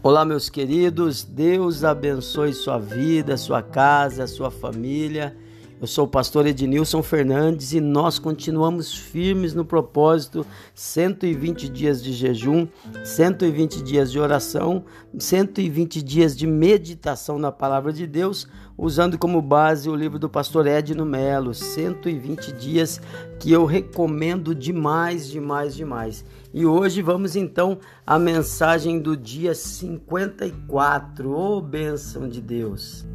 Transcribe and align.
Olá, 0.00 0.24
meus 0.24 0.48
queridos, 0.48 1.24
Deus 1.24 1.82
abençoe 1.82 2.54
sua 2.54 2.78
vida, 2.78 3.36
sua 3.36 3.60
casa, 3.60 4.28
sua 4.28 4.48
família. 4.48 5.36
Eu 5.80 5.86
sou 5.86 6.06
o 6.06 6.08
pastor 6.08 6.44
Ednilson 6.44 7.04
Fernandes 7.04 7.72
e 7.72 7.80
nós 7.80 8.18
continuamos 8.18 8.92
firmes 8.92 9.54
no 9.54 9.64
propósito: 9.64 10.44
120 10.74 11.68
dias 11.68 12.02
de 12.02 12.12
jejum, 12.12 12.66
120 13.04 13.80
dias 13.84 14.10
de 14.10 14.18
oração, 14.18 14.84
120 15.16 16.02
dias 16.02 16.36
de 16.36 16.48
meditação 16.48 17.38
na 17.38 17.52
palavra 17.52 17.92
de 17.92 18.08
Deus, 18.08 18.48
usando 18.76 19.16
como 19.16 19.40
base 19.40 19.88
o 19.88 19.94
livro 19.94 20.18
do 20.18 20.28
pastor 20.28 20.66
Edno 20.66 21.06
Melo, 21.06 21.54
120 21.54 22.52
dias 22.54 23.00
que 23.38 23.52
eu 23.52 23.64
recomendo 23.64 24.56
demais, 24.56 25.28
demais, 25.28 25.76
demais. 25.76 26.24
E 26.52 26.66
hoje 26.66 27.02
vamos 27.02 27.36
então 27.36 27.78
à 28.04 28.18
mensagem 28.18 28.98
do 28.98 29.16
dia 29.16 29.54
54, 29.54 31.30
ô 31.30 31.58
oh, 31.58 31.60
bênção 31.60 32.28
de 32.28 32.40
Deus. 32.40 33.06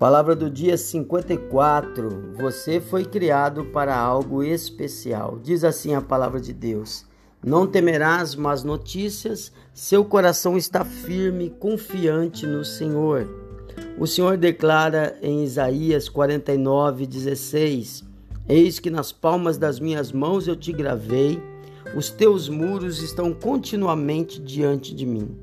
Palavra 0.00 0.34
do 0.34 0.48
dia 0.48 0.78
54. 0.78 2.32
Você 2.38 2.80
foi 2.80 3.04
criado 3.04 3.66
para 3.66 3.94
algo 3.94 4.42
especial. 4.42 5.38
Diz 5.38 5.62
assim 5.62 5.94
a 5.94 6.00
palavra 6.00 6.40
de 6.40 6.54
Deus. 6.54 7.04
Não 7.44 7.66
temerás 7.66 8.34
más 8.34 8.64
notícias, 8.64 9.52
seu 9.74 10.02
coração 10.02 10.56
está 10.56 10.86
firme, 10.86 11.50
confiante 11.50 12.46
no 12.46 12.64
Senhor. 12.64 13.28
O 13.98 14.06
Senhor 14.06 14.38
declara 14.38 15.18
em 15.20 15.44
Isaías 15.44 16.08
49, 16.08 17.06
16: 17.06 18.02
Eis 18.48 18.78
que 18.78 18.88
nas 18.88 19.12
palmas 19.12 19.58
das 19.58 19.78
minhas 19.78 20.12
mãos 20.12 20.48
eu 20.48 20.56
te 20.56 20.72
gravei, 20.72 21.42
os 21.94 22.08
teus 22.08 22.48
muros 22.48 23.02
estão 23.02 23.34
continuamente 23.34 24.40
diante 24.40 24.94
de 24.94 25.04
mim. 25.04 25.36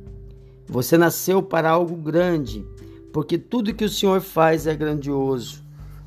Você 0.65 0.97
nasceu 0.97 1.43
para 1.43 1.69
algo 1.69 1.95
grande 1.95 2.65
porque 3.11 3.37
tudo 3.37 3.73
que 3.73 3.85
o 3.85 3.89
Senhor 3.89 4.21
faz 4.21 4.67
é 4.67 4.75
grandioso. 4.75 5.63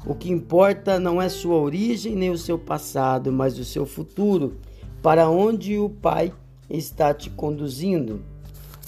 O 0.07 0.15
que 0.15 0.31
importa 0.31 0.99
não 0.99 1.21
é 1.21 1.29
sua 1.29 1.57
origem 1.57 2.17
nem 2.17 2.31
o 2.31 2.39
seu 2.39 2.59
passado, 2.59 3.31
mas 3.31 3.59
o 3.59 3.65
seu 3.65 3.85
futuro, 3.85 4.57
para 5.03 5.29
onde 5.29 5.79
o 5.79 5.91
Pai 5.91 6.33
está 6.69 7.13
te 7.13 7.29
conduzindo. 7.29 8.23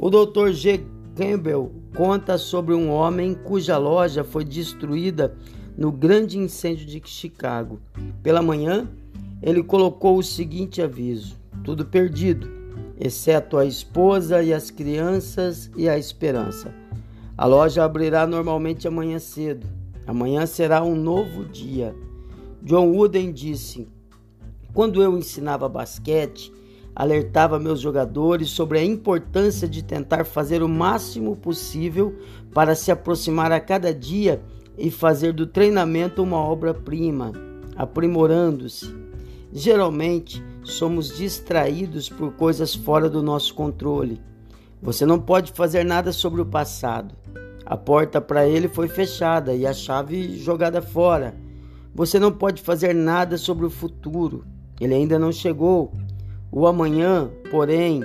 O 0.01 0.09
Dr. 0.09 0.53
G. 0.53 0.81
Campbell 1.15 1.71
conta 1.95 2.39
sobre 2.39 2.75
um 2.75 2.91
homem 2.91 3.35
cuja 3.35 3.77
loja 3.77 4.25
foi 4.25 4.45
destruída 4.45 5.37
no 5.77 5.93
grande 5.93 6.39
incêndio 6.39 6.87
de 6.87 7.03
Chicago. 7.05 7.81
Pela 8.23 8.41
manhã, 8.41 8.89
ele 9.43 9.63
colocou 9.63 10.17
o 10.17 10.23
seguinte 10.23 10.81
aviso: 10.81 11.37
tudo 11.63 11.85
perdido, 11.85 12.49
exceto 12.99 13.59
a 13.59 13.67
esposa 13.67 14.43
e 14.43 14.55
as 14.55 14.71
crianças 14.71 15.71
e 15.77 15.89
a 15.89 15.99
esperança. 15.99 16.82
A 17.43 17.45
loja 17.45 17.83
abrirá 17.83 18.25
normalmente 18.25 18.87
amanhã 18.87 19.19
cedo. 19.19 19.67
Amanhã 20.07 20.47
será 20.47 20.81
um 20.81 20.95
novo 20.95 21.45
dia. 21.45 21.93
John 22.63 22.93
Wooden 22.93 23.33
disse: 23.33 23.89
Quando 24.73 25.03
eu 25.03 25.19
ensinava 25.19 25.69
basquete, 25.69 26.53
alertava 26.95 27.59
meus 27.59 27.81
jogadores 27.81 28.49
sobre 28.51 28.79
a 28.79 28.85
importância 28.85 29.69
de 29.69 29.83
tentar 29.83 30.25
fazer 30.25 30.63
o 30.63 30.69
máximo 30.69 31.35
possível 31.35 32.17
para 32.55 32.77
se 32.77 32.93
aproximar 32.93 33.51
a 33.51 33.59
cada 33.59 33.93
dia 33.93 34.41
e 34.79 34.89
fazer 34.89 35.33
do 35.33 35.45
treinamento 35.45 36.23
uma 36.23 36.39
obra-prima, 36.39 37.33
aprimorando-se. 37.75 38.95
Geralmente, 39.53 40.41
somos 40.63 41.09
distraídos 41.17 42.09
por 42.09 42.35
coisas 42.35 42.73
fora 42.73 43.11
do 43.11 43.21
nosso 43.21 43.53
controle. 43.53 44.21
Você 44.83 45.07
não 45.07 45.21
pode 45.21 45.53
fazer 45.53 45.85
nada 45.85 46.11
sobre 46.11 46.41
o 46.41 46.47
passado. 46.47 47.15
A 47.65 47.77
porta 47.77 48.21
para 48.21 48.49
ele 48.49 48.67
foi 48.67 48.89
fechada 48.89 49.55
e 49.55 49.65
a 49.65 49.73
chave 49.73 50.37
jogada 50.37 50.83
fora. 50.83 51.37
Você 51.95 52.19
não 52.19 52.33
pode 52.33 52.61
fazer 52.61 52.93
nada 52.93 53.39
sobre 53.39 53.65
o 53.65 53.71
futuro. 53.71 54.45
Ele 54.81 54.93
ainda 54.93 55.21
não 55.21 55.31
chegou. 55.31 55.93
O 56.51 56.67
amanhã, 56.67 57.31
porém, 57.49 58.03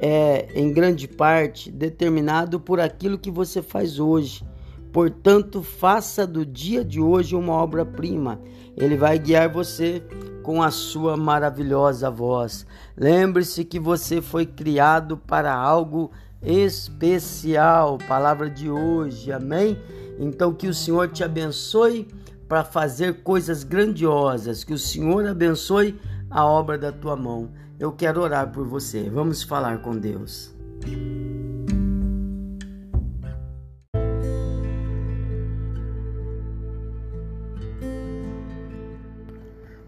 é 0.00 0.48
em 0.52 0.72
grande 0.72 1.06
parte 1.06 1.70
determinado 1.70 2.58
por 2.58 2.80
aquilo 2.80 3.16
que 3.16 3.30
você 3.30 3.62
faz 3.62 4.00
hoje. 4.00 4.44
Portanto, 4.92 5.62
faça 5.62 6.26
do 6.26 6.44
dia 6.44 6.84
de 6.84 7.00
hoje 7.00 7.36
uma 7.36 7.52
obra-prima. 7.52 8.40
Ele 8.76 8.96
vai 8.96 9.18
guiar 9.18 9.48
você 9.48 10.02
com 10.42 10.62
a 10.62 10.70
sua 10.70 11.16
maravilhosa 11.16 12.10
voz. 12.10 12.66
Lembre-se 12.96 13.64
que 13.64 13.78
você 13.78 14.20
foi 14.20 14.46
criado 14.46 15.16
para 15.16 15.54
algo 15.54 16.10
especial. 16.42 17.98
Palavra 18.08 18.50
de 18.50 18.70
hoje, 18.70 19.30
amém? 19.30 19.78
Então, 20.18 20.52
que 20.52 20.66
o 20.66 20.74
Senhor 20.74 21.08
te 21.08 21.22
abençoe 21.22 22.08
para 22.48 22.64
fazer 22.64 23.22
coisas 23.22 23.62
grandiosas. 23.62 24.64
Que 24.64 24.74
o 24.74 24.78
Senhor 24.78 25.26
abençoe 25.26 25.98
a 26.28 26.44
obra 26.44 26.76
da 26.76 26.90
tua 26.90 27.16
mão. 27.16 27.50
Eu 27.78 27.92
quero 27.92 28.20
orar 28.20 28.50
por 28.50 28.66
você. 28.66 29.08
Vamos 29.08 29.42
falar 29.42 29.82
com 29.82 29.96
Deus. 29.96 30.54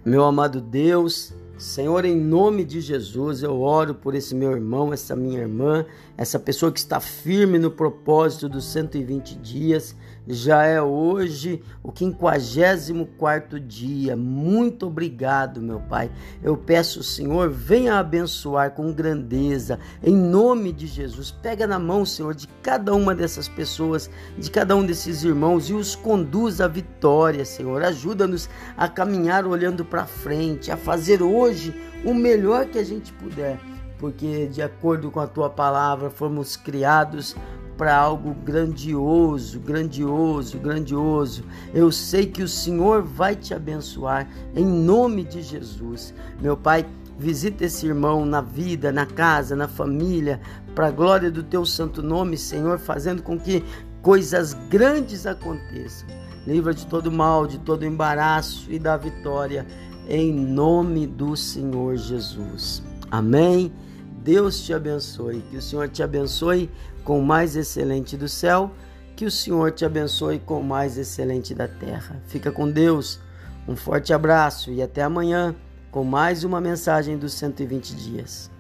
Meu 0.05 0.25
amado 0.25 0.61
Deus, 0.61 1.33
Senhor, 1.59 2.05
em 2.05 2.17
nome 2.17 2.65
de 2.65 2.81
Jesus, 2.81 3.43
eu 3.43 3.61
oro 3.61 3.95
por 3.95 4.15
esse 4.15 4.35
meu 4.35 4.53
irmão, 4.53 4.93
essa 4.93 5.15
minha 5.15 5.39
irmã, 5.39 5.85
essa 6.17 6.39
pessoa 6.39 6.73
que 6.73 6.79
está 6.79 6.99
firme 6.99 7.59
no 7.59 7.71
propósito 7.71 8.49
dos 8.49 8.65
120 8.73 9.37
dias. 9.37 9.95
Já 10.27 10.65
é 10.65 10.81
hoje 10.81 11.61
o 11.83 11.93
54 11.93 13.59
dia. 13.59 14.17
Muito 14.17 14.87
obrigado, 14.87 15.61
meu 15.61 15.81
Pai. 15.81 16.13
Eu 16.43 16.57
peço, 16.57 17.03
Senhor, 17.03 17.51
venha 17.51 17.99
abençoar 17.99 18.71
com 18.71 18.93
grandeza, 18.93 19.81
em 20.03 20.15
nome 20.15 20.73
de 20.73 20.87
Jesus. 20.87 21.33
Pega 21.33 21.67
na 21.67 21.79
mão, 21.79 22.05
Senhor, 22.05 22.35
de 22.35 22.47
cada 22.63 22.95
uma 22.95 23.17
dessas 23.17 23.49
pessoas, 23.49 24.09
de 24.39 24.49
cada 24.49 24.77
um 24.77 24.87
desses 24.87 25.25
irmãos 25.25 25.69
e 25.69 25.75
os 25.75 25.97
conduz 25.97 26.61
à 26.61 26.69
vitória, 26.69 27.45
Senhor. 27.45 27.83
Ajuda-nos 27.83 28.49
a 28.77 28.89
caminhar 28.89 29.45
olhando 29.45 29.85
para 29.85 30.07
frente, 30.07 30.71
a 30.71 30.77
fazer 30.77 31.21
hoje 31.43 31.75
o 32.05 32.15
melhor 32.15 32.67
que 32.67 32.79
a 32.79 32.85
gente 32.85 33.13
puder 33.13 33.59
porque 34.03 34.49
de 34.49 34.61
acordo 34.61 35.13
com 35.13 35.21
a 35.21 35.29
tua 35.29 35.49
palavra 35.49 36.11
fomos 36.11 36.57
criados 36.57 37.37
para 37.79 37.97
algo 37.97 38.35
grandioso, 38.35 39.61
grandioso, 39.61 40.59
grandioso. 40.59 41.45
Eu 41.73 41.93
sei 41.93 42.27
que 42.27 42.43
o 42.43 42.49
Senhor 42.49 43.05
vai 43.05 43.37
te 43.37 43.55
abençoar 43.55 44.29
em 44.57 44.65
nome 44.65 45.23
de 45.23 45.41
Jesus. 45.41 46.13
Meu 46.41 46.57
Pai, 46.57 46.85
visita 47.17 47.65
esse 47.65 47.87
irmão 47.87 48.27
na 48.27 48.41
vida, 48.41 48.91
na 48.91 49.07
casa, 49.07 49.55
na 49.55 49.69
família, 49.69 50.41
para 50.75 50.89
a 50.89 50.91
glória 50.91 51.31
do 51.31 51.45
teu 51.45 51.65
santo 51.65 52.03
nome, 52.03 52.37
Senhor, 52.37 52.81
fazendo 52.81 53.23
com 53.23 53.39
que 53.39 53.65
coisas 54.03 54.53
grandes 54.69 55.27
aconteçam. 55.27 56.09
Livra 56.45 56.75
de 56.75 56.85
todo 56.89 57.13
mal, 57.13 57.47
de 57.47 57.61
todo 57.61 57.87
embaraço 57.87 58.67
e 58.69 58.81
da 58.81 58.97
vitória 58.97 59.65
em 60.09 60.33
nome 60.33 61.07
do 61.07 61.37
Senhor 61.37 61.97
Jesus. 61.97 62.83
Amém. 63.11 63.73
Deus 64.23 64.63
te 64.63 64.73
abençoe, 64.73 65.43
que 65.51 65.57
o 65.57 65.63
Senhor 65.63 65.89
te 65.89 66.03
abençoe 66.03 66.71
com 67.05 67.19
o 67.19 67.25
mais 67.25 67.57
excelente 67.57 68.17
do 68.17 68.29
céu, 68.29 68.71
que 69.17 69.25
o 69.25 69.31
Senhor 69.31 69.73
te 69.73 69.85
abençoe 69.85 70.39
com 70.39 70.61
o 70.61 70.65
mais 70.65 70.97
excelente 70.97 71.55
da 71.55 71.67
terra. 71.67 72.23
Fica 72.27 72.53
com 72.53 72.71
Deus, 72.71 73.19
um 73.67 73.75
forte 73.75 74.13
abraço 74.13 74.71
e 74.71 74.81
até 74.81 75.03
amanhã 75.03 75.55
com 75.91 76.05
mais 76.05 76.45
uma 76.45 76.61
mensagem 76.61 77.19
dos 77.19 77.35
120 77.35 77.95
dias. 77.97 78.51